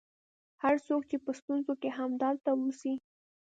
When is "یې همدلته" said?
1.91-2.49